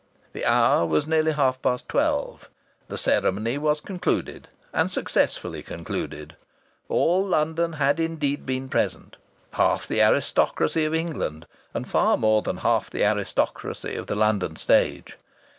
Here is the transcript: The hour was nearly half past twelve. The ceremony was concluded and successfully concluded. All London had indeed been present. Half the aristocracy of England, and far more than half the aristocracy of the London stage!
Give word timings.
The 0.33 0.45
hour 0.45 0.83
was 0.87 1.05
nearly 1.05 1.31
half 1.33 1.61
past 1.61 1.87
twelve. 1.87 2.49
The 2.87 2.97
ceremony 2.97 3.59
was 3.59 3.79
concluded 3.79 4.47
and 4.73 4.91
successfully 4.91 5.61
concluded. 5.61 6.35
All 6.89 7.23
London 7.23 7.73
had 7.73 7.99
indeed 7.99 8.43
been 8.43 8.67
present. 8.67 9.17
Half 9.53 9.85
the 9.85 10.01
aristocracy 10.01 10.85
of 10.85 10.95
England, 10.95 11.45
and 11.71 11.87
far 11.87 12.17
more 12.17 12.41
than 12.41 12.57
half 12.57 12.89
the 12.89 13.03
aristocracy 13.03 13.95
of 13.95 14.07
the 14.07 14.15
London 14.15 14.55
stage! 14.55 15.19